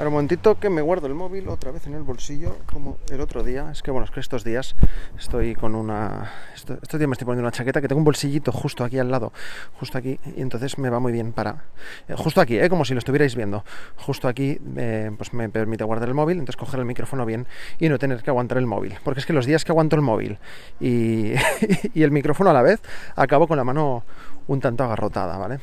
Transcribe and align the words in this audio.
Ahora 0.00 0.08
un 0.08 0.14
momentito 0.14 0.58
que 0.58 0.70
me 0.70 0.80
guardo 0.80 1.06
el 1.08 1.14
móvil 1.14 1.46
otra 1.50 1.72
vez 1.72 1.86
en 1.86 1.92
el 1.92 2.02
bolsillo, 2.02 2.56
como 2.72 2.96
el 3.10 3.20
otro 3.20 3.42
día. 3.44 3.68
Es 3.70 3.82
que 3.82 3.90
bueno, 3.90 4.06
es 4.06 4.10
que 4.10 4.20
estos 4.20 4.44
días 4.44 4.74
estoy 5.18 5.54
con 5.54 5.74
una. 5.74 6.30
Estos, 6.54 6.78
días 6.98 7.06
me 7.06 7.12
estoy 7.12 7.26
poniendo 7.26 7.42
una 7.42 7.50
chaqueta 7.52 7.82
que 7.82 7.88
tengo 7.88 7.98
un 7.98 8.06
bolsillito 8.06 8.50
justo 8.50 8.82
aquí 8.82 8.98
al 8.98 9.10
lado, 9.10 9.30
justo 9.78 9.98
aquí, 9.98 10.18
y 10.36 10.40
entonces 10.40 10.78
me 10.78 10.88
va 10.88 11.00
muy 11.00 11.12
bien 11.12 11.34
para. 11.34 11.64
eh, 12.08 12.14
justo 12.16 12.40
aquí, 12.40 12.58
¿eh? 12.58 12.70
como 12.70 12.86
si 12.86 12.94
lo 12.94 12.98
estuvierais 13.00 13.36
viendo. 13.36 13.62
Justo 13.98 14.26
aquí, 14.26 14.58
eh, 14.78 15.10
pues 15.18 15.34
me 15.34 15.50
permite 15.50 15.84
guardar 15.84 16.08
el 16.08 16.14
móvil, 16.14 16.38
entonces 16.38 16.56
coger 16.56 16.80
el 16.80 16.86
micrófono 16.86 17.26
bien 17.26 17.46
y 17.78 17.90
no 17.90 17.98
tener 17.98 18.22
que 18.22 18.30
aguantar 18.30 18.56
el 18.56 18.64
móvil. 18.66 18.94
Porque 19.04 19.20
es 19.20 19.26
que 19.26 19.34
los 19.34 19.44
días 19.44 19.66
que 19.66 19.72
aguanto 19.72 19.96
el 19.96 20.02
móvil 20.02 20.38
y, 20.80 21.34
y 21.92 22.02
el 22.02 22.10
micrófono 22.10 22.48
a 22.48 22.54
la 22.54 22.62
vez, 22.62 22.80
acabo 23.16 23.46
con 23.46 23.58
la 23.58 23.64
mano 23.64 24.04
un 24.46 24.60
tanto 24.60 24.82
agarrotada, 24.82 25.36
¿vale? 25.36 25.60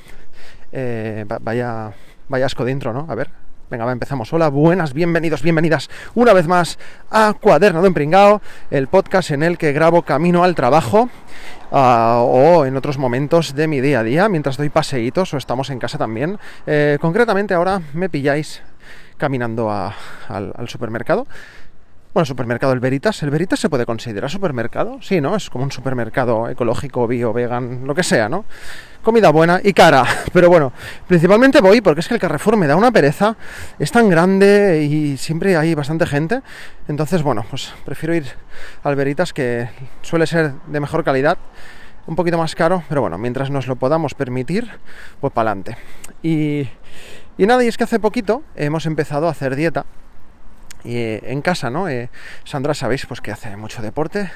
Eh, 0.72 1.26
va- 1.28 1.40
vaya, 1.42 1.92
vaya 2.30 2.46
asco 2.46 2.64
dentro, 2.66 2.94
¿no? 2.94 3.08
A 3.10 3.16
ver, 3.16 3.32
Venga, 3.70 3.92
empezamos. 3.92 4.32
Hola, 4.32 4.48
buenas, 4.48 4.94
bienvenidos, 4.94 5.42
bienvenidas 5.42 5.90
una 6.16 6.32
vez 6.32 6.48
más 6.48 6.80
a 7.12 7.34
Cuaderno 7.34 7.82
de 7.82 7.90
Empringao, 7.90 8.42
el 8.72 8.88
podcast 8.88 9.32
en 9.32 9.44
el 9.44 9.58
que 9.58 9.74
grabo 9.74 10.04
camino 10.04 10.46
al 10.46 10.56
trabajo 10.56 11.10
ah, 11.74 12.22
o 12.24 12.66
en 12.66 12.78
otros 12.78 12.98
momentos 12.98 13.56
de 13.56 13.68
mi 13.68 13.82
día 13.82 14.00
a 14.00 14.04
día, 14.04 14.30
mientras 14.30 14.56
doy 14.56 14.70
paseitos 14.70 15.34
o 15.34 15.38
estamos 15.38 15.70
en 15.70 15.80
casa 15.80 15.98
también. 15.98 16.40
Eh, 16.66 16.98
concretamente 17.02 17.56
ahora 17.56 17.82
me 17.94 18.08
pilláis 18.08 18.62
caminando 19.18 19.70
al 19.70 20.70
supermercado. 20.70 21.28
Bueno, 22.14 22.26
supermercado 22.26 22.74
El 22.74 22.80
Veritas. 22.80 23.22
¿El 23.22 23.30
Veritas 23.30 23.60
se 23.60 23.70
puede 23.70 23.86
considerar 23.86 24.30
supermercado? 24.32 24.98
Sí, 25.02 25.22
¿no? 25.22 25.36
Es 25.36 25.50
como 25.50 25.64
un 25.66 25.72
supermercado 25.72 26.50
ecológico, 26.50 27.06
bio, 27.06 27.32
vegan, 27.32 27.86
lo 27.86 27.94
que 27.94 28.02
sea, 28.02 28.28
¿no? 28.28 28.46
Comida 29.04 29.30
buena 29.30 29.60
y 29.64 29.74
cara. 29.74 30.04
Pero 30.34 30.50
bueno, 30.50 30.74
principalmente 31.08 31.62
voy 31.62 31.82
porque 31.82 32.00
es 32.00 32.08
que 32.08 32.16
el 32.16 32.20
Carrefour 32.20 32.58
me 32.58 32.66
da 32.66 32.76
una 32.76 32.92
pereza. 32.92 33.36
Es 33.78 33.92
tan 33.92 34.10
grande 34.10 34.88
y 34.90 35.18
siempre 35.18 35.58
hay 35.58 35.76
bastante 35.76 36.08
gente. 36.08 36.42
Entonces, 36.88 37.22
bueno, 37.22 37.46
pues 37.50 37.74
prefiero 37.86 38.16
ir 38.16 38.26
al 38.84 38.96
Veritas 38.96 39.32
que 39.32 39.70
suele 40.02 40.26
ser 40.26 40.54
de 40.66 40.80
mejor 40.80 41.04
calidad. 41.04 41.38
Un 42.08 42.16
poquito 42.16 42.38
más 42.38 42.56
caro, 42.56 42.84
pero 42.88 43.02
bueno, 43.02 43.18
mientras 43.18 43.52
nos 43.52 43.68
lo 43.68 43.76
podamos 43.76 44.14
permitir, 44.14 44.72
pues 45.20 45.34
para 45.34 45.52
adelante. 45.52 45.78
Y, 46.24 46.68
y 47.38 47.46
nada, 47.46 47.64
y 47.64 47.68
es 47.68 47.78
que 47.78 47.84
hace 47.84 48.00
poquito 48.00 48.44
hemos 48.56 48.86
empezado 48.86 49.28
a 49.28 49.32
hacer 49.32 49.58
dieta 49.58 49.86
eh, 50.86 51.22
en 51.24 51.42
casa, 51.42 51.70
¿no? 51.70 51.88
Eh, 51.90 52.10
Sandra, 52.44 52.74
sabéis, 52.74 53.06
pues 53.06 53.22
que 53.22 53.32
hace 53.32 53.56
mucho 53.56 53.82
deporte, 53.82 54.30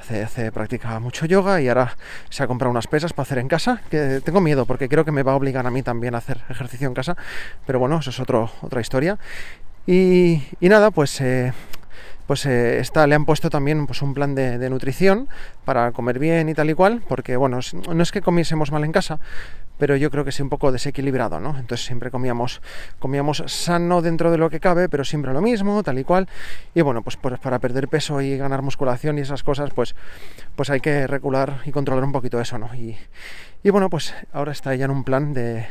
hace, 0.00 0.22
hace 0.22 0.52
practica 0.52 0.98
mucho 1.00 1.26
yoga 1.26 1.60
y 1.60 1.68
ahora 1.68 1.96
se 2.28 2.42
ha 2.42 2.46
comprado 2.46 2.70
unas 2.70 2.86
pesas 2.86 3.12
para 3.12 3.24
hacer 3.24 3.38
en 3.38 3.48
casa, 3.48 3.80
que 3.90 4.20
tengo 4.24 4.40
miedo 4.40 4.66
porque 4.66 4.88
creo 4.88 5.04
que 5.04 5.12
me 5.12 5.22
va 5.22 5.32
a 5.32 5.36
obligar 5.36 5.66
a 5.66 5.70
mí 5.70 5.82
también 5.82 6.14
a 6.14 6.18
hacer 6.18 6.40
ejercicio 6.48 6.88
en 6.88 6.94
casa, 6.94 7.16
pero 7.66 7.78
bueno, 7.78 7.98
eso 7.98 8.10
es 8.10 8.20
otro, 8.20 8.50
otra 8.62 8.80
historia. 8.80 9.18
Y, 9.86 10.42
y 10.60 10.68
nada, 10.68 10.90
pues... 10.90 11.20
eh, 11.20 11.52
pues 12.26 12.46
eh, 12.46 12.78
está, 12.78 13.08
le 13.08 13.16
han 13.16 13.24
puesto 13.24 13.50
también 13.50 13.88
pues, 13.88 14.02
un 14.02 14.14
plan 14.14 14.36
de, 14.36 14.56
de 14.56 14.70
nutrición 14.70 15.28
para 15.64 15.90
comer 15.90 16.20
bien 16.20 16.48
y 16.48 16.54
tal 16.54 16.70
y 16.70 16.74
cual, 16.74 17.02
porque 17.08 17.36
bueno, 17.36 17.58
no 17.92 18.02
es 18.04 18.12
que 18.12 18.22
comiésemos 18.22 18.70
mal 18.70 18.84
en 18.84 18.92
casa, 18.92 19.18
pero 19.80 19.96
yo 19.96 20.10
creo 20.10 20.24
que 20.24 20.30
sí 20.30 20.42
un 20.42 20.50
poco 20.50 20.70
desequilibrado, 20.70 21.40
¿no? 21.40 21.58
Entonces 21.58 21.86
siempre 21.86 22.10
comíamos, 22.10 22.60
comíamos 22.98 23.42
sano 23.46 24.02
dentro 24.02 24.30
de 24.30 24.36
lo 24.36 24.50
que 24.50 24.60
cabe, 24.60 24.90
pero 24.90 25.04
siempre 25.04 25.32
lo 25.32 25.40
mismo, 25.40 25.82
tal 25.82 25.98
y 25.98 26.04
cual. 26.04 26.28
Y 26.74 26.82
bueno, 26.82 27.02
pues, 27.02 27.16
pues 27.16 27.40
para 27.40 27.58
perder 27.58 27.88
peso 27.88 28.20
y 28.20 28.36
ganar 28.36 28.60
musculación 28.60 29.18
y 29.18 29.22
esas 29.22 29.42
cosas, 29.42 29.70
pues, 29.74 29.96
pues 30.54 30.68
hay 30.68 30.80
que 30.80 31.06
regular 31.06 31.62
y 31.64 31.72
controlar 31.72 32.04
un 32.04 32.12
poquito 32.12 32.38
eso, 32.40 32.58
¿no? 32.58 32.74
Y, 32.74 32.96
y 33.62 33.70
bueno, 33.70 33.88
pues 33.88 34.14
ahora 34.32 34.52
está 34.52 34.74
ella 34.74 34.84
en 34.84 34.90
un 34.90 35.02
plan 35.02 35.32
de, 35.32 35.66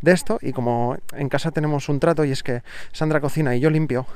de 0.00 0.12
esto 0.12 0.38
y 0.40 0.52
como 0.52 0.96
en 1.12 1.28
casa 1.28 1.50
tenemos 1.50 1.88
un 1.88 2.00
trato 2.00 2.24
y 2.24 2.32
es 2.32 2.42
que 2.42 2.62
Sandra 2.92 3.20
cocina 3.20 3.54
y 3.54 3.60
yo 3.60 3.70
limpio, 3.70 4.06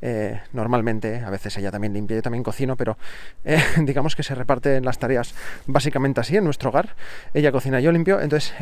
eh, 0.00 0.40
normalmente, 0.52 1.20
a 1.20 1.30
veces 1.30 1.56
ella 1.56 1.70
también 1.70 1.92
limpia, 1.92 2.16
yo 2.16 2.22
también 2.22 2.44
cocino, 2.44 2.76
pero 2.76 2.96
eh, 3.44 3.62
digamos 3.82 4.14
que 4.14 4.22
se 4.22 4.34
reparten 4.34 4.84
las 4.84 4.98
tareas 4.98 5.34
básicamente 5.66 6.20
así 6.20 6.36
en 6.36 6.44
nuestro 6.44 6.70
hogar. 6.70 6.94
Ella 7.34 7.52
cocina, 7.52 7.80
yo 7.80 7.92
limpio, 7.92 8.20
entonces 8.20 8.54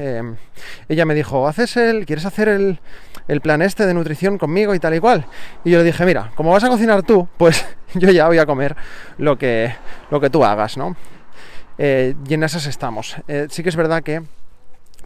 ella 0.89 1.05
me 1.05 1.15
dijo, 1.15 1.47
¿haces 1.49 1.77
el, 1.77 2.07
quieres 2.07 2.25
hacer 2.25 2.49
el, 2.49 2.81
el 3.29 3.41
plan 3.41 3.63
este 3.63 3.87
de 3.87 3.95
nutrición 3.95 4.39
conmigo 4.39 4.75
y 4.75 4.79
tal 4.79 4.95
y 4.95 5.01
cual? 5.01 5.27
Y 5.65 5.71
yo 5.71 5.79
le 5.79 5.85
dije, 5.85 6.05
mira, 6.05 6.33
como 6.35 6.53
vas 6.53 6.65
a 6.65 6.69
cocinar 6.69 7.03
tú, 7.03 7.29
pues 7.37 7.65
yo 7.95 8.11
ya 8.11 8.27
voy 8.27 8.39
a 8.39 8.47
comer 8.47 8.77
lo 9.19 9.39
que, 9.39 9.75
lo 10.11 10.21
que 10.21 10.31
tú 10.31 10.45
hagas, 10.45 10.77
¿no? 10.77 10.97
Eh, 11.79 12.15
y 12.27 12.35
en 12.35 12.43
esas 12.43 12.67
estamos. 12.67 13.17
Eh, 13.29 13.49
sí 13.51 13.63
que 13.63 13.69
es 13.69 13.77
verdad 13.77 14.03
que, 14.03 14.23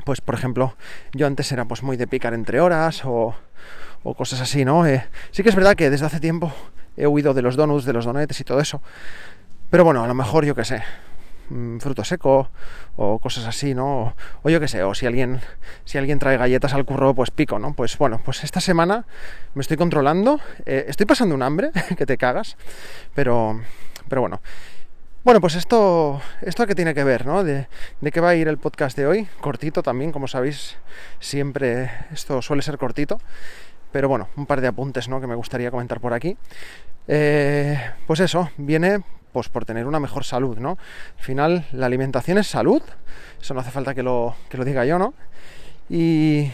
pues 0.05 0.21
por 0.21 0.34
ejemplo, 0.34 0.77
yo 1.12 1.27
antes 1.27 1.50
era 1.53 1.65
pues 1.65 1.83
muy 1.83 1.97
de 1.97 2.06
picar 2.06 2.34
entre 2.34 2.60
horas 2.60 3.05
o, 3.05 3.34
o 4.03 4.15
cosas 4.15 4.41
así, 4.41 4.65
¿no? 4.65 4.87
Eh, 4.87 5.05
sí 5.31 5.43
que 5.43 5.49
es 5.49 5.56
verdad 5.56 5.75
que 5.75 5.91
desde 5.91 6.06
hace 6.06 6.21
tiempo 6.21 6.53
he 6.97 7.06
huido 7.06 7.34
de 7.34 7.43
los 7.43 7.56
donuts, 7.56 7.84
de 7.84 7.93
los 7.93 8.05
donetes 8.05 8.41
y 8.41 8.44
todo 8.44 8.60
eso. 8.60 8.83
Pero 9.71 9.84
bueno, 9.84 10.03
a 10.03 10.09
lo 10.09 10.15
mejor 10.15 10.44
yo 10.44 10.55
qué 10.55 10.65
sé, 10.65 10.83
fruto 11.81 12.05
seco 12.05 12.50
o 12.97 13.19
cosas 13.19 13.47
así, 13.47 13.75
¿no? 13.75 14.03
O, 14.03 14.15
o 14.43 14.50
yo 14.50 14.61
qué 14.61 14.69
sé, 14.69 14.83
o 14.83 14.94
si 14.94 15.06
alguien, 15.06 15.41
si 15.84 15.99
alguien 15.99 16.19
trae 16.19 16.37
galletas 16.37 16.75
al 16.75 16.84
curro, 16.84 17.15
pues 17.15 17.31
pico, 17.31 17.59
¿no? 17.59 17.75
Pues 17.75 17.99
bueno, 17.99 18.21
pues 18.25 18.44
esta 18.44 18.61
semana 18.61 19.05
me 19.55 19.60
estoy 19.60 19.77
controlando, 19.77 20.41
eh, 20.66 20.84
estoy 20.89 21.06
pasando 21.06 21.34
un 21.34 21.43
hambre 21.43 21.71
que 21.97 22.06
te 22.06 22.16
cagas, 22.16 22.56
pero, 23.15 23.60
pero 24.09 24.21
bueno. 24.21 24.41
Bueno, 25.22 25.43
pues 25.43 25.55
esto, 25.55 26.22
esto 26.41 26.66
que 26.66 26.75
tiene 26.75 26.94
que 26.94 27.05
ver, 27.05 27.27
¿no? 27.27 27.44
De, 27.44 27.69
de 28.00 28.10
qué 28.10 28.21
va 28.21 28.31
a 28.31 28.34
ir 28.34 28.49
el 28.49 28.56
podcast 28.56 28.97
de 28.97 29.06
hoy, 29.06 29.28
cortito 29.41 29.83
también, 29.83 30.12
como 30.12 30.28
sabéis, 30.28 30.78
siempre 31.19 31.91
esto 32.10 32.41
suele 32.41 32.62
ser 32.62 32.78
cortito, 32.78 33.21
pero 33.93 34.09
bueno, 34.09 34.28
un 34.37 34.47
par 34.47 34.62
de 34.62 34.69
apuntes, 34.69 35.09
¿no? 35.09 35.21
Que 35.21 35.27
me 35.27 35.34
gustaría 35.34 35.71
comentar 35.71 36.00
por 36.00 36.15
aquí. 36.15 36.39
Eh, 37.06 37.78
pues 38.06 38.21
eso, 38.21 38.50
viene 38.56 39.03
pues 39.33 39.49
por 39.49 39.65
tener 39.65 39.87
una 39.87 40.01
mejor 40.01 40.25
salud, 40.25 40.59
¿no? 40.59 40.79
Al 41.19 41.25
final, 41.25 41.67
la 41.73 41.87
alimentación 41.87 42.39
es 42.39 42.47
salud, 42.47 42.83
eso 43.41 43.55
no 43.55 43.61
hace 43.61 43.71
falta 43.71 43.95
que 43.95 44.03
lo, 44.03 44.35
que 44.49 44.59
lo 44.59 44.65
diga 44.65 44.85
yo, 44.85 44.99
¿no? 44.99 45.15
Y, 45.89 46.51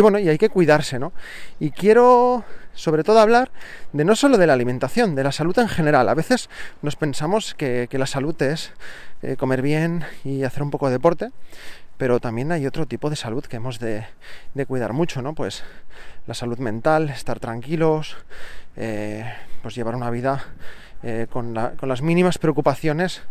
bueno, 0.00 0.18
y 0.18 0.28
hay 0.28 0.38
que 0.38 0.48
cuidarse, 0.48 0.98
¿no? 0.98 1.12
Y 1.58 1.70
quiero 1.70 2.44
sobre 2.74 3.04
todo 3.04 3.20
hablar 3.20 3.50
de 3.92 4.04
no 4.04 4.14
solo 4.14 4.36
de 4.36 4.46
la 4.46 4.52
alimentación, 4.52 5.14
de 5.14 5.24
la 5.24 5.32
salud 5.32 5.58
en 5.58 5.68
general. 5.68 6.08
A 6.08 6.14
veces 6.14 6.50
nos 6.82 6.94
pensamos 6.94 7.54
que, 7.54 7.88
que 7.90 7.98
la 7.98 8.06
salud 8.06 8.40
es 8.42 8.72
eh, 9.22 9.36
comer 9.36 9.62
bien 9.62 10.04
y 10.24 10.44
hacer 10.44 10.62
un 10.62 10.70
poco 10.70 10.86
de 10.86 10.92
deporte, 10.92 11.30
pero 11.96 12.20
también 12.20 12.52
hay 12.52 12.66
otro 12.66 12.86
tipo 12.86 13.08
de 13.08 13.16
salud 13.16 13.44
que 13.44 13.56
hemos 13.56 13.78
de, 13.78 14.06
de 14.54 14.66
cuidar 14.66 14.92
mucho, 14.92 15.22
¿no? 15.22 15.34
Pues 15.34 15.64
la 16.26 16.34
salud 16.34 16.58
mental, 16.58 17.08
estar 17.08 17.40
tranquilos, 17.40 18.16
eh, 18.76 19.24
pues 19.62 19.74
llevar 19.74 19.94
una 19.94 20.10
vida 20.10 20.44
eh, 21.06 21.26
con, 21.30 21.54
la- 21.54 21.70
con 21.72 21.88
las 21.88 22.02
mínimas 22.02 22.38
preocupaciones, 22.38 23.22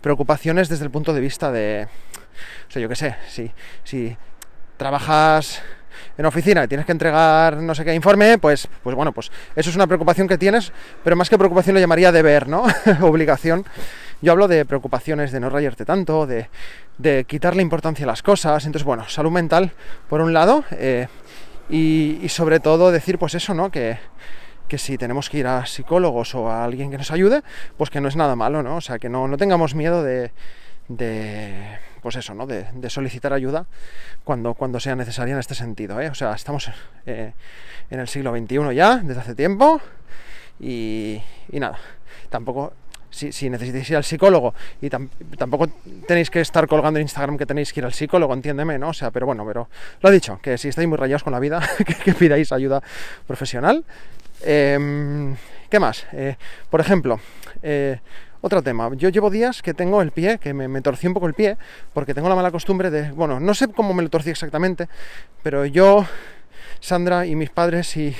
preocupaciones 0.00 0.68
desde 0.68 0.84
el 0.84 0.90
punto 0.90 1.12
de 1.12 1.20
vista 1.20 1.50
de, 1.50 1.88
o 2.68 2.70
sea, 2.70 2.80
yo 2.80 2.88
qué 2.88 2.94
sé, 2.96 3.16
si, 3.28 3.50
si 3.84 4.16
trabajas 4.76 5.62
en 6.18 6.26
oficina 6.26 6.64
y 6.64 6.68
tienes 6.68 6.86
que 6.86 6.92
entregar 6.92 7.56
no 7.56 7.74
sé 7.74 7.84
qué 7.84 7.94
informe, 7.94 8.38
pues, 8.38 8.68
pues 8.82 8.94
bueno, 8.94 9.12
pues 9.12 9.30
eso 9.54 9.70
es 9.70 9.76
una 9.76 9.86
preocupación 9.86 10.28
que 10.28 10.38
tienes, 10.38 10.72
pero 11.02 11.16
más 11.16 11.28
que 11.28 11.36
preocupación 11.38 11.74
lo 11.74 11.80
llamaría 11.80 12.12
deber, 12.12 12.48
¿no? 12.48 12.64
Obligación. 13.02 13.64
Yo 14.22 14.32
hablo 14.32 14.48
de 14.48 14.64
preocupaciones 14.64 15.30
de 15.32 15.40
no 15.40 15.50
rayarte 15.50 15.84
tanto, 15.84 16.26
de, 16.26 16.48
de 16.96 17.24
quitarle 17.24 17.60
importancia 17.62 18.04
a 18.04 18.06
las 18.06 18.22
cosas. 18.22 18.64
Entonces, 18.64 18.84
bueno, 18.84 19.06
salud 19.08 19.30
mental, 19.30 19.72
por 20.08 20.22
un 20.22 20.32
lado, 20.32 20.64
eh, 20.70 21.08
y, 21.68 22.18
y 22.22 22.28
sobre 22.30 22.60
todo 22.60 22.90
decir, 22.92 23.18
pues 23.18 23.34
eso, 23.34 23.52
¿no? 23.52 23.70
Que, 23.70 23.98
que 24.68 24.78
si 24.78 24.98
tenemos 24.98 25.30
que 25.30 25.38
ir 25.38 25.46
a 25.46 25.66
psicólogos 25.66 26.34
o 26.34 26.50
a 26.50 26.64
alguien 26.64 26.90
que 26.90 26.98
nos 26.98 27.10
ayude, 27.10 27.42
pues 27.76 27.90
que 27.90 28.00
no 28.00 28.08
es 28.08 28.16
nada 28.16 28.36
malo, 28.36 28.62
¿no? 28.62 28.76
O 28.76 28.80
sea, 28.80 28.98
que 28.98 29.08
no, 29.08 29.28
no 29.28 29.36
tengamos 29.36 29.74
miedo 29.74 30.02
de, 30.02 30.32
de 30.88 31.78
pues 32.02 32.16
eso, 32.16 32.34
¿no? 32.34 32.46
De, 32.46 32.88
solicitar 32.88 33.32
ayuda 33.32 33.66
cuando, 34.24 34.54
cuando 34.54 34.78
sea 34.80 34.94
necesaria 34.94 35.34
en 35.34 35.40
este 35.40 35.54
sentido, 35.54 36.00
¿eh? 36.00 36.08
O 36.08 36.14
sea, 36.14 36.34
estamos 36.34 36.70
eh, 37.04 37.32
en 37.90 38.00
el 38.00 38.08
siglo 38.08 38.30
XXI 38.36 38.74
ya, 38.74 38.98
desde 38.98 39.20
hace 39.20 39.34
tiempo, 39.34 39.80
y, 40.60 41.20
y 41.50 41.60
nada, 41.60 41.78
tampoco 42.28 42.72
si, 43.10 43.32
si, 43.32 43.48
necesitáis 43.50 43.90
ir 43.90 43.96
al 43.96 44.04
psicólogo 44.04 44.54
y 44.80 44.90
tam 44.90 45.08
tampoco 45.38 45.68
tenéis 46.06 46.30
que 46.30 46.40
estar 46.40 46.66
colgando 46.66 46.98
en 46.98 47.04
Instagram 47.04 47.38
que 47.38 47.46
tenéis 47.46 47.72
que 47.72 47.80
ir 47.80 47.86
al 47.86 47.94
psicólogo, 47.94 48.34
entiéndeme, 48.34 48.78
¿no? 48.78 48.90
O 48.90 48.92
sea, 48.92 49.10
pero 49.10 49.26
bueno, 49.26 49.44
pero 49.46 49.68
lo 50.02 50.10
he 50.10 50.12
dicho, 50.12 50.38
que 50.42 50.58
si 50.58 50.68
estáis 50.68 50.86
muy 50.86 50.98
rayados 50.98 51.22
con 51.22 51.32
la 51.32 51.40
vida, 51.40 51.60
que 52.04 52.14
pidáis 52.14 52.52
ayuda 52.52 52.82
profesional. 53.26 53.84
Eh, 54.42 55.36
¿Qué 55.70 55.80
más? 55.80 56.06
Eh, 56.12 56.36
por 56.70 56.80
ejemplo, 56.80 57.18
eh, 57.62 57.98
otro 58.40 58.62
tema. 58.62 58.88
Yo 58.94 59.08
llevo 59.08 59.30
días 59.30 59.62
que 59.62 59.74
tengo 59.74 60.00
el 60.00 60.12
pie, 60.12 60.38
que 60.38 60.54
me, 60.54 60.80
torcí 60.80 61.06
un 61.06 61.14
poco 61.14 61.26
el 61.26 61.34
pie, 61.34 61.56
porque 61.92 62.14
tengo 62.14 62.28
la 62.28 62.36
mala 62.36 62.50
costumbre 62.52 62.90
de, 62.90 63.10
bueno, 63.10 63.40
no 63.40 63.54
sé 63.54 63.68
cómo 63.68 63.92
me 63.92 64.02
lo 64.02 64.08
torcí 64.08 64.30
exactamente, 64.30 64.88
pero 65.42 65.64
yo, 65.64 66.06
Sandra 66.78 67.26
y 67.26 67.34
mis 67.34 67.50
padres 67.50 67.96
y, 67.96 68.14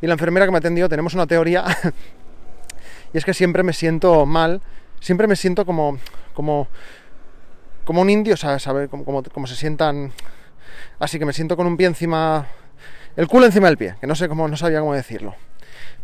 la 0.00 0.12
enfermera 0.12 0.46
que 0.46 0.50
me 0.50 0.56
ha 0.56 0.58
atendido 0.58 0.88
tenemos 0.88 1.14
una 1.14 1.26
teoría, 1.26 1.64
y 3.12 3.18
es 3.18 3.24
que 3.24 3.34
siempre 3.34 3.62
me 3.62 3.72
siento 3.72 4.26
mal, 4.26 4.60
siempre 4.98 5.28
me 5.28 5.36
siento 5.36 5.64
como, 5.64 5.98
como, 6.34 6.66
como 7.84 8.00
un 8.00 8.10
indio, 8.10 8.36
¿sabes? 8.36 8.66
Como, 8.90 9.04
como, 9.04 9.22
como 9.22 9.46
se 9.46 9.54
sientan, 9.54 10.12
así 10.98 11.20
que 11.20 11.24
me 11.24 11.32
siento 11.32 11.56
con 11.56 11.68
un 11.68 11.76
pie 11.76 11.86
encima, 11.86 12.48
el 13.20 13.28
culo 13.28 13.44
encima 13.44 13.66
del 13.66 13.76
pie, 13.76 13.96
que 14.00 14.06
no 14.06 14.14
sé 14.14 14.30
cómo, 14.30 14.48
no 14.48 14.56
sabía 14.56 14.80
cómo 14.80 14.94
decirlo. 14.94 15.34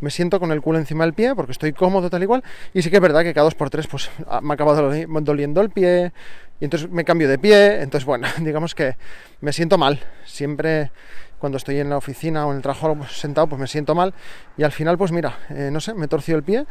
Me 0.01 0.11
siento 0.11 0.39
con 0.39 0.53
el 0.53 0.61
culo 0.61 0.79
encima 0.79 1.05
del 1.05 1.15
pie 1.15 1.35
porque 1.35 1.53
estoy 1.53 1.73
cómodo 1.73 2.11
tal 2.11 2.23
igual 2.23 2.45
y 2.75 2.83
sí 2.83 2.91
que 2.91 2.97
es 2.97 3.01
verdad 3.01 3.23
que 3.23 3.33
cada 3.33 3.45
dos 3.45 3.55
por 3.55 3.71
tres 3.71 3.87
pues 3.87 4.11
me 4.43 4.53
acaba 4.53 4.75
doliendo 4.75 5.63
el 5.63 5.71
pie 5.71 6.13
y 6.61 6.67
entonces 6.67 6.91
me 6.91 7.07
cambio 7.07 7.27
de 7.27 7.39
pie 7.39 7.81
entonces 7.81 8.05
bueno 8.05 8.29
digamos 8.41 8.75
que 8.75 8.97
me 9.41 9.55
siento 9.55 9.79
mal. 9.79 9.99
Siempre 10.27 10.91
cuando 11.39 11.57
estoy 11.57 11.81
en 11.81 11.89
la 11.89 11.97
oficina 11.97 12.47
o 12.47 12.51
en 12.51 12.59
el 12.59 12.63
trabajo 12.63 12.95
sentado 13.09 13.47
pues 13.47 13.59
me 13.63 13.67
siento 13.67 13.95
mal 13.95 14.13
y 14.59 14.65
al 14.65 14.73
final 14.73 14.99
pues 14.99 15.11
mira 15.11 15.39
eh, 15.49 15.71
no 15.73 15.81
sé 15.81 15.95
me 15.95 16.09
torció 16.09 16.37
el 16.37 16.43
pie 16.43 16.67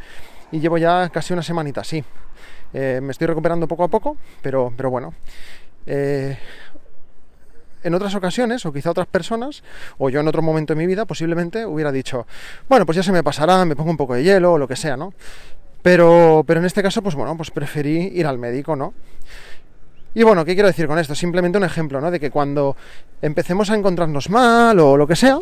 y 0.52 0.60
llevo 0.60 0.78
ya 0.78 1.08
casi 1.08 1.32
una 1.32 1.42
semanita 1.42 1.80
así 1.80 2.04
eh, 2.72 3.00
me 3.02 3.10
estoy 3.10 3.26
recuperando 3.26 3.66
poco 3.66 3.82
a 3.82 3.88
poco 3.88 4.16
pero 4.42 4.72
pero 4.76 4.90
bueno. 4.90 5.12
Eh, 5.86 6.38
en 7.82 7.94
otras 7.94 8.14
ocasiones, 8.14 8.64
o 8.66 8.72
quizá 8.72 8.90
otras 8.90 9.06
personas, 9.06 9.62
o 9.98 10.10
yo 10.10 10.20
en 10.20 10.28
otro 10.28 10.42
momento 10.42 10.74
de 10.74 10.78
mi 10.78 10.86
vida, 10.86 11.04
posiblemente 11.04 11.64
hubiera 11.66 11.92
dicho, 11.92 12.26
bueno, 12.68 12.86
pues 12.86 12.96
ya 12.96 13.02
se 13.02 13.12
me 13.12 13.22
pasará, 13.22 13.64
me 13.64 13.76
pongo 13.76 13.90
un 13.90 13.96
poco 13.96 14.14
de 14.14 14.22
hielo 14.22 14.54
o 14.54 14.58
lo 14.58 14.66
que 14.66 14.76
sea, 14.76 14.96
¿no? 14.96 15.12
Pero, 15.82 16.42
pero 16.46 16.60
en 16.60 16.66
este 16.66 16.82
caso, 16.82 17.02
pues 17.02 17.14
bueno, 17.14 17.36
pues 17.36 17.50
preferí 17.50 18.10
ir 18.14 18.26
al 18.26 18.38
médico, 18.38 18.74
¿no? 18.74 18.92
Y 20.14 20.22
bueno, 20.22 20.44
¿qué 20.44 20.54
quiero 20.54 20.68
decir 20.68 20.86
con 20.86 20.98
esto? 20.98 21.14
Simplemente 21.14 21.58
un 21.58 21.64
ejemplo, 21.64 22.00
¿no? 22.00 22.10
De 22.10 22.18
que 22.18 22.30
cuando 22.30 22.74
empecemos 23.20 23.70
a 23.70 23.74
encontrarnos 23.74 24.30
mal 24.30 24.80
o 24.80 24.96
lo 24.96 25.06
que 25.06 25.14
sea, 25.14 25.38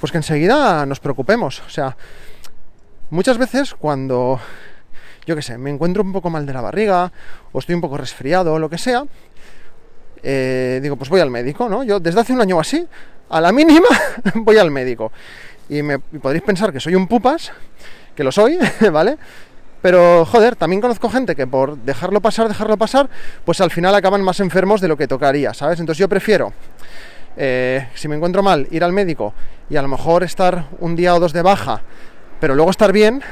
pues 0.00 0.10
que 0.10 0.18
enseguida 0.18 0.84
nos 0.84 0.98
preocupemos. 0.98 1.62
O 1.64 1.70
sea, 1.70 1.96
muchas 3.10 3.38
veces 3.38 3.74
cuando, 3.74 4.40
yo 5.26 5.36
qué 5.36 5.42
sé, 5.42 5.56
me 5.58 5.70
encuentro 5.70 6.02
un 6.02 6.12
poco 6.12 6.28
mal 6.28 6.44
de 6.44 6.52
la 6.52 6.60
barriga, 6.60 7.12
o 7.52 7.60
estoy 7.60 7.76
un 7.76 7.80
poco 7.80 7.96
resfriado 7.96 8.54
o 8.54 8.58
lo 8.58 8.68
que 8.68 8.78
sea, 8.78 9.04
eh, 10.24 10.80
digo, 10.82 10.96
pues 10.96 11.10
voy 11.10 11.20
al 11.20 11.30
médico, 11.30 11.68
¿no? 11.68 11.84
Yo 11.84 12.00
desde 12.00 12.20
hace 12.20 12.32
un 12.32 12.40
año 12.40 12.58
así, 12.58 12.86
a 13.28 13.40
la 13.40 13.52
mínima, 13.52 13.88
voy 14.34 14.56
al 14.56 14.70
médico. 14.70 15.12
Y 15.68 15.82
me 15.82 15.98
podréis 15.98 16.42
pensar 16.42 16.72
que 16.72 16.80
soy 16.80 16.94
un 16.94 17.06
pupas, 17.06 17.52
que 18.16 18.24
lo 18.24 18.32
soy, 18.32 18.58
¿vale? 18.92 19.18
Pero, 19.82 20.24
joder, 20.24 20.56
también 20.56 20.80
conozco 20.80 21.10
gente 21.10 21.36
que 21.36 21.46
por 21.46 21.76
dejarlo 21.76 22.22
pasar, 22.22 22.48
dejarlo 22.48 22.78
pasar, 22.78 23.10
pues 23.44 23.60
al 23.60 23.70
final 23.70 23.94
acaban 23.94 24.22
más 24.22 24.40
enfermos 24.40 24.80
de 24.80 24.88
lo 24.88 24.96
que 24.96 25.06
tocaría, 25.06 25.52
¿sabes? 25.52 25.78
Entonces 25.78 25.98
yo 25.98 26.08
prefiero, 26.08 26.54
eh, 27.36 27.86
si 27.94 28.08
me 28.08 28.16
encuentro 28.16 28.42
mal, 28.42 28.66
ir 28.70 28.82
al 28.82 28.94
médico 28.94 29.34
y 29.68 29.76
a 29.76 29.82
lo 29.82 29.88
mejor 29.88 30.22
estar 30.22 30.68
un 30.80 30.96
día 30.96 31.14
o 31.14 31.20
dos 31.20 31.34
de 31.34 31.42
baja, 31.42 31.82
pero 32.40 32.54
luego 32.54 32.70
estar 32.70 32.92
bien, 32.92 33.22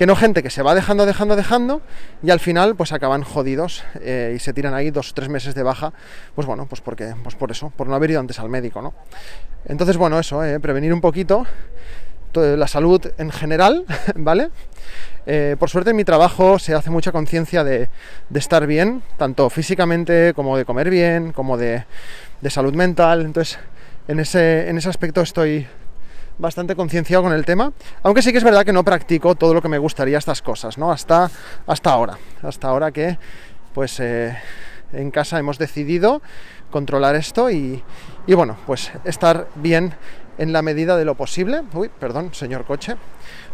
que 0.00 0.06
no 0.06 0.16
gente 0.16 0.42
que 0.42 0.48
se 0.48 0.62
va 0.62 0.74
dejando, 0.74 1.04
dejando, 1.04 1.36
dejando 1.36 1.82
y 2.22 2.30
al 2.30 2.40
final 2.40 2.74
pues 2.74 2.90
acaban 2.92 3.22
jodidos 3.22 3.84
eh, 4.00 4.32
y 4.34 4.38
se 4.38 4.54
tiran 4.54 4.72
ahí 4.72 4.90
dos 4.90 5.10
o 5.10 5.14
tres 5.14 5.28
meses 5.28 5.54
de 5.54 5.62
baja, 5.62 5.92
pues 6.34 6.46
bueno, 6.46 6.64
pues 6.64 6.80
porque, 6.80 7.14
pues 7.22 7.34
por 7.34 7.50
eso, 7.50 7.70
por 7.76 7.86
no 7.86 7.94
haber 7.94 8.12
ido 8.12 8.20
antes 8.20 8.38
al 8.38 8.48
médico, 8.48 8.80
¿no? 8.80 8.94
Entonces, 9.66 9.98
bueno, 9.98 10.18
eso, 10.18 10.42
eh, 10.42 10.58
prevenir 10.58 10.94
un 10.94 11.02
poquito 11.02 11.46
la 12.32 12.66
salud 12.66 13.12
en 13.18 13.30
general, 13.30 13.84
¿vale? 14.14 14.48
Eh, 15.26 15.56
por 15.58 15.68
suerte 15.68 15.90
en 15.90 15.96
mi 15.96 16.04
trabajo 16.04 16.58
se 16.58 16.72
hace 16.72 16.88
mucha 16.88 17.12
conciencia 17.12 17.62
de, 17.62 17.90
estar 18.32 18.66
bien, 18.66 19.02
tanto 19.18 19.50
físicamente 19.50 20.32
como 20.32 20.56
de 20.56 20.64
comer 20.64 20.88
bien, 20.88 21.32
como 21.32 21.58
de, 21.58 21.84
de 22.40 22.48
salud 22.48 22.74
mental, 22.74 23.20
entonces 23.26 23.58
en 24.08 24.18
ese, 24.18 24.70
en 24.70 24.78
ese 24.78 24.88
aspecto 24.88 25.20
estoy 25.20 25.66
bastante 26.40 26.74
concienciado 26.74 27.22
con 27.22 27.32
el 27.32 27.44
tema, 27.44 27.72
aunque 28.02 28.22
sí 28.22 28.32
que 28.32 28.38
es 28.38 28.44
verdad 28.44 28.64
que 28.64 28.72
no 28.72 28.84
practico 28.84 29.34
todo 29.34 29.54
lo 29.54 29.62
que 29.62 29.68
me 29.68 29.78
gustaría 29.78 30.18
estas 30.18 30.42
cosas, 30.42 30.78
¿no? 30.78 30.90
Hasta, 30.90 31.30
hasta 31.66 31.90
ahora, 31.90 32.18
hasta 32.42 32.68
ahora 32.68 32.90
que 32.90 33.18
pues 33.74 34.00
eh, 34.00 34.36
en 34.92 35.10
casa 35.10 35.38
hemos 35.38 35.58
decidido 35.58 36.22
controlar 36.70 37.14
esto 37.14 37.50
y, 37.50 37.82
y 38.26 38.34
bueno, 38.34 38.56
pues 38.66 38.90
estar 39.04 39.48
bien 39.56 39.94
en 40.38 40.52
la 40.52 40.62
medida 40.62 40.96
de 40.96 41.04
lo 41.04 41.14
posible. 41.14 41.62
Uy, 41.74 41.88
perdón, 41.88 42.32
señor 42.32 42.64
coche. 42.64 42.96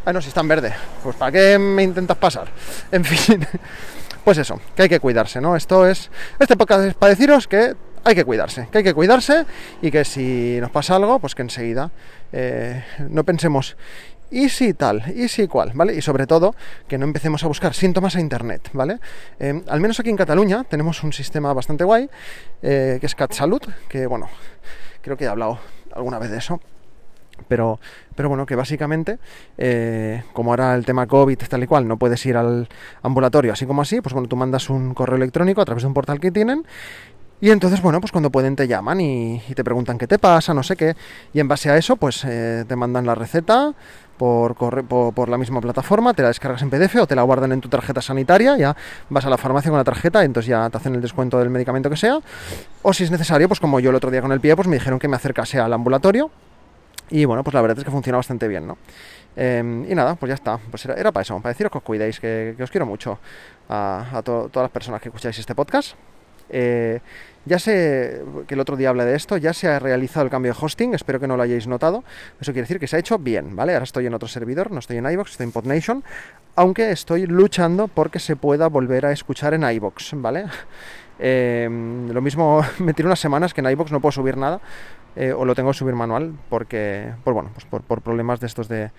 Ah, 0.04 0.12
no, 0.12 0.22
si 0.22 0.28
está 0.28 0.40
en 0.40 0.48
verde. 0.48 0.72
Pues 1.02 1.16
¿para 1.16 1.32
qué 1.32 1.58
me 1.58 1.82
intentas 1.82 2.16
pasar? 2.16 2.48
En 2.92 3.04
fin, 3.04 3.44
pues 4.24 4.38
eso, 4.38 4.60
que 4.76 4.82
hay 4.82 4.88
que 4.88 5.00
cuidarse, 5.00 5.40
¿no? 5.40 5.56
Esto 5.56 5.86
es... 5.86 6.10
Este 6.38 6.56
podcast 6.56 6.84
es 6.84 6.94
para 6.94 7.10
deciros 7.10 7.48
que 7.48 7.74
hay 8.04 8.14
que 8.14 8.24
cuidarse, 8.24 8.68
que 8.70 8.78
hay 8.78 8.84
que 8.84 8.94
cuidarse 8.94 9.44
y 9.82 9.90
que 9.90 10.04
si 10.04 10.58
nos 10.60 10.70
pasa 10.70 10.94
algo, 10.94 11.18
pues 11.18 11.34
que 11.34 11.42
enseguida 11.42 11.90
eh, 12.32 12.84
no 13.08 13.24
pensemos, 13.24 13.76
¿y 14.30 14.48
si 14.48 14.74
tal? 14.74 15.04
¿y 15.14 15.28
si 15.28 15.46
cual? 15.46 15.72
¿Vale? 15.74 15.94
Y 15.94 16.02
sobre 16.02 16.26
todo, 16.26 16.54
que 16.88 16.98
no 16.98 17.04
empecemos 17.04 17.44
a 17.44 17.48
buscar 17.48 17.74
síntomas 17.74 18.16
a 18.16 18.20
internet, 18.20 18.70
¿vale? 18.72 18.98
Eh, 19.38 19.62
al 19.68 19.80
menos 19.80 20.00
aquí 20.00 20.10
en 20.10 20.16
Cataluña 20.16 20.64
tenemos 20.64 21.02
un 21.02 21.12
sistema 21.12 21.52
bastante 21.52 21.84
guay, 21.84 22.08
eh, 22.62 22.98
que 23.00 23.06
es 23.06 23.14
CatSalut, 23.14 23.66
que 23.88 24.06
bueno, 24.06 24.28
creo 25.02 25.16
que 25.16 25.24
he 25.24 25.28
hablado 25.28 25.58
alguna 25.94 26.18
vez 26.18 26.30
de 26.30 26.38
eso. 26.38 26.60
Pero, 27.48 27.78
pero 28.14 28.30
bueno, 28.30 28.46
que 28.46 28.56
básicamente, 28.56 29.18
como 30.32 30.52
ahora 30.52 30.74
el 30.74 30.86
tema 30.86 31.06
COVID 31.06 31.36
tal 31.36 31.62
y 31.62 31.66
cual, 31.66 31.86
no 31.86 31.98
puedes 31.98 32.24
ir 32.24 32.34
al 32.34 32.66
ambulatorio 33.02 33.52
así 33.52 33.66
como 33.66 33.82
así, 33.82 34.00
pues 34.00 34.14
bueno, 34.14 34.26
tú 34.26 34.36
mandas 34.36 34.70
un 34.70 34.94
correo 34.94 35.16
electrónico 35.16 35.60
a 35.60 35.66
través 35.66 35.82
de 35.82 35.88
un 35.88 35.92
portal 35.92 36.18
que 36.18 36.30
tienen 36.30 36.64
y 37.40 37.50
entonces, 37.50 37.82
bueno, 37.82 38.00
pues 38.00 38.12
cuando 38.12 38.30
pueden 38.30 38.56
te 38.56 38.66
llaman 38.66 39.00
y, 39.00 39.42
te 39.54 39.62
preguntan 39.62 39.98
qué 39.98 40.06
te 40.06 40.18
pasa, 40.18 40.54
no 40.54 40.62
sé 40.62 40.74
qué. 40.74 40.96
Y 41.34 41.40
en 41.40 41.48
base 41.48 41.70
a 41.70 41.76
eso, 41.76 41.96
pues 41.96 42.24
eh, 42.24 42.64
te 42.66 42.76
mandan 42.76 43.04
la 43.04 43.14
receta 43.14 43.74
por, 44.16 44.54
por, 44.54 45.28
la 45.28 45.36
misma 45.36 45.60
plataforma, 45.60 46.14
te 46.14 46.22
la 46.22 46.28
descargas 46.28 46.62
en 46.62 46.70
PDF 46.70 46.96
o 46.96 47.06
te 47.06 47.14
la 47.14 47.22
guardan 47.22 47.52
en 47.52 47.60
tu 47.60 47.68
tarjeta 47.68 48.00
sanitaria, 48.00 48.56
ya 48.56 48.74
vas 49.10 49.26
a 49.26 49.30
la 49.30 49.36
farmacia 49.36 49.70
con 49.70 49.76
la 49.76 49.84
tarjeta 49.84 50.24
entonces 50.24 50.48
ya 50.48 50.70
te 50.70 50.78
hacen 50.78 50.94
el 50.94 51.02
descuento 51.02 51.38
del 51.38 51.50
medicamento 51.50 51.90
que 51.90 51.96
sea. 51.98 52.20
O 52.80 52.94
si 52.94 53.04
es 53.04 53.10
necesario, 53.10 53.48
pues 53.48 53.60
como 53.60 53.80
yo 53.80 53.90
el 53.90 53.96
otro 53.96 54.10
día 54.10 54.22
con 54.22 54.32
el 54.32 54.40
pie, 54.40 54.56
pues 54.56 54.66
me 54.66 54.76
dijeron 54.76 54.98
que 54.98 55.08
me 55.08 55.16
acercase 55.16 55.60
al 55.60 55.72
ambulatorio. 55.74 56.30
Y 57.10 57.26
bueno, 57.26 57.44
pues 57.44 57.52
la 57.52 57.60
verdad 57.60 57.78
es 57.78 57.84
que 57.84 57.90
funciona 57.90 58.16
bastante 58.16 58.48
bien, 58.48 58.66
¿no? 58.66 58.78
Em, 59.36 59.88
y 59.88 59.94
nada, 59.94 60.14
pues 60.14 60.28
ya 60.30 60.34
está. 60.34 60.58
Pues 60.70 60.86
era, 60.86 61.12
para 61.12 61.22
eso, 61.22 61.36
para 61.36 61.50
deciros 61.50 61.70
que 61.70 61.78
os 61.78 61.84
cuidéis, 61.84 62.18
que, 62.18 62.56
os 62.60 62.70
quiero 62.70 62.86
mucho 62.86 63.18
a 63.68 64.22
todas 64.24 64.50
las 64.56 64.70
personas 64.70 65.00
que 65.02 65.10
escucháis 65.10 65.38
este 65.38 65.54
podcast. 65.54 65.96
Eh, 66.50 67.00
ya 67.46 67.60
sé 67.60 68.22
que 68.48 68.54
el 68.54 68.60
otro 68.60 68.76
día 68.76 68.88
hablé 68.88 69.04
de 69.04 69.14
esto, 69.14 69.36
ya 69.36 69.52
se 69.52 69.68
ha 69.68 69.78
realizado 69.78 70.24
el 70.24 70.30
cambio 70.30 70.52
de 70.52 70.58
hosting, 70.60 70.94
espero 70.94 71.20
que 71.20 71.28
no 71.28 71.36
lo 71.36 71.44
hayáis 71.44 71.68
notado. 71.68 72.02
Eso 72.40 72.52
quiere 72.52 72.62
decir 72.62 72.80
que 72.80 72.88
se 72.88 72.96
ha 72.96 72.98
hecho 72.98 73.18
bien, 73.18 73.54
¿vale? 73.54 73.72
Ahora 73.72 73.84
estoy 73.84 74.06
en 74.06 74.14
otro 74.14 74.26
servidor, 74.26 74.72
no 74.72 74.80
estoy 74.80 74.96
en 74.96 75.08
iVoox, 75.08 75.30
estoy 75.30 75.44
en 75.44 75.52
PodNation, 75.52 76.04
aunque 76.56 76.90
estoy 76.90 77.26
luchando 77.26 77.86
porque 77.86 78.18
se 78.18 78.34
pueda 78.34 78.66
volver 78.68 79.06
a 79.06 79.12
escuchar 79.12 79.54
en 79.54 79.62
iVoox, 79.62 80.14
¿vale? 80.14 80.46
Eh, 81.20 81.68
lo 82.12 82.20
mismo 82.20 82.62
me 82.80 82.94
tiro 82.94 83.08
unas 83.08 83.20
semanas 83.20 83.54
que 83.54 83.60
en 83.60 83.70
iVoox 83.70 83.92
no 83.92 84.00
puedo 84.00 84.12
subir 84.12 84.36
nada, 84.36 84.60
eh, 85.14 85.32
o 85.32 85.44
lo 85.44 85.54
tengo 85.54 85.70
que 85.70 85.78
subir 85.78 85.94
manual, 85.94 86.32
porque, 86.50 87.12
por, 87.22 87.32
bueno, 87.32 87.50
pues 87.54 87.64
por, 87.64 87.82
por 87.82 88.02
problemas 88.02 88.40
de 88.40 88.48
estos 88.48 88.66
de, 88.68 88.90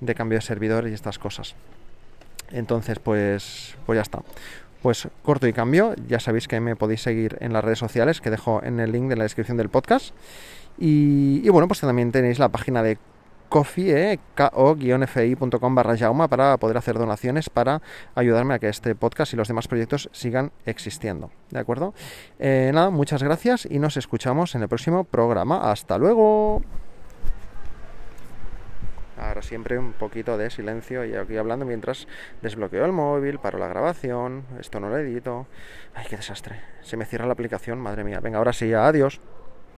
de 0.00 0.14
cambio 0.14 0.36
de 0.36 0.42
servidor 0.42 0.86
y 0.86 0.92
estas 0.92 1.18
cosas. 1.18 1.54
Entonces, 2.50 2.98
pues, 2.98 3.74
pues 3.86 3.96
ya 3.96 4.02
está. 4.02 4.20
Pues 4.86 5.08
corto 5.24 5.48
y 5.48 5.52
cambio, 5.52 5.96
ya 6.06 6.20
sabéis 6.20 6.46
que 6.46 6.60
me 6.60 6.76
podéis 6.76 7.02
seguir 7.02 7.38
en 7.40 7.52
las 7.52 7.64
redes 7.64 7.80
sociales 7.80 8.20
que 8.20 8.30
dejo 8.30 8.62
en 8.62 8.78
el 8.78 8.92
link 8.92 9.08
de 9.08 9.16
la 9.16 9.24
descripción 9.24 9.56
del 9.56 9.68
podcast. 9.68 10.14
Y, 10.78 11.48
bueno, 11.48 11.66
pues 11.66 11.80
también 11.80 12.12
tenéis 12.12 12.38
la 12.38 12.50
página 12.50 12.84
de 12.84 12.96
coffee, 13.48 14.12
eh, 14.12 14.20
ko-fi.com 14.36 15.74
barra 15.74 15.98
jauma 15.98 16.28
para 16.28 16.56
poder 16.58 16.76
hacer 16.76 16.98
donaciones 16.98 17.50
para 17.50 17.82
ayudarme 18.14 18.54
a 18.54 18.60
que 18.60 18.68
este 18.68 18.94
podcast 18.94 19.32
y 19.32 19.36
los 19.36 19.48
demás 19.48 19.66
proyectos 19.66 20.08
sigan 20.12 20.52
existiendo. 20.66 21.32
¿De 21.50 21.58
acuerdo? 21.58 21.92
Eh, 22.38 22.70
nada, 22.72 22.90
muchas 22.90 23.24
gracias 23.24 23.66
y 23.68 23.80
nos 23.80 23.96
escuchamos 23.96 24.54
en 24.54 24.62
el 24.62 24.68
próximo 24.68 25.02
programa. 25.02 25.68
Hasta 25.68 25.98
luego. 25.98 26.62
Ahora 29.16 29.40
siempre 29.42 29.78
un 29.78 29.92
poquito 29.92 30.36
de 30.36 30.50
silencio 30.50 31.04
y 31.04 31.14
aquí 31.14 31.36
hablando 31.36 31.64
mientras 31.64 32.06
desbloqueo 32.42 32.84
el 32.84 32.92
móvil, 32.92 33.38
paro 33.38 33.58
la 33.58 33.68
grabación, 33.68 34.44
esto 34.60 34.78
no 34.78 34.90
lo 34.90 34.98
edito. 34.98 35.46
Ay, 35.94 36.06
qué 36.08 36.16
desastre. 36.16 36.60
Se 36.82 36.96
me 36.96 37.06
cierra 37.06 37.26
la 37.26 37.32
aplicación, 37.32 37.78
madre 37.78 38.04
mía. 38.04 38.20
Venga, 38.20 38.38
ahora 38.38 38.52
sí, 38.52 38.72
adiós. 38.74 39.20